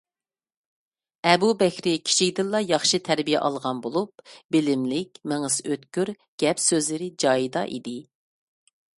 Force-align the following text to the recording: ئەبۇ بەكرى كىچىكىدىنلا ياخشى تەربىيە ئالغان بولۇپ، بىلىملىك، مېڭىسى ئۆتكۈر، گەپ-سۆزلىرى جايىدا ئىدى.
ئەبۇ 1.31 1.49
بەكرى 1.57 1.91
كىچىكىدىنلا 2.05 2.61
ياخشى 2.63 2.99
تەربىيە 3.09 3.41
ئالغان 3.49 3.81
بولۇپ، 3.83 4.23
بىلىملىك، 4.55 5.19
مېڭىسى 5.33 5.65
ئۆتكۈر، 5.73 6.11
گەپ-سۆزلىرى 6.45 7.11
جايىدا 7.25 7.63
ئىدى. 7.77 7.95